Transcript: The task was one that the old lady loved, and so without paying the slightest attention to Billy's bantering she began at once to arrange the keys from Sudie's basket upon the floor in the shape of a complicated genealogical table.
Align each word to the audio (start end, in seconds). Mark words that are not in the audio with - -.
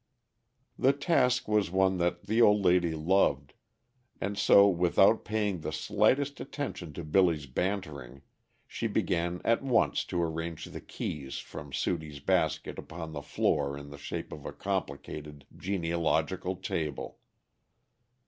The 0.79 0.93
task 0.93 1.47
was 1.47 1.69
one 1.69 1.97
that 1.99 2.23
the 2.25 2.41
old 2.41 2.65
lady 2.65 2.95
loved, 2.95 3.53
and 4.19 4.35
so 4.35 4.67
without 4.67 5.23
paying 5.23 5.59
the 5.59 5.71
slightest 5.71 6.39
attention 6.39 6.91
to 6.93 7.03
Billy's 7.03 7.45
bantering 7.45 8.23
she 8.65 8.87
began 8.87 9.41
at 9.45 9.61
once 9.61 10.03
to 10.05 10.19
arrange 10.19 10.65
the 10.65 10.81
keys 10.81 11.37
from 11.37 11.71
Sudie's 11.71 12.19
basket 12.19 12.79
upon 12.79 13.13
the 13.13 13.21
floor 13.21 13.77
in 13.77 13.91
the 13.91 13.97
shape 13.99 14.31
of 14.31 14.43
a 14.43 14.51
complicated 14.53 15.45
genealogical 15.55 16.55
table. 16.55 17.19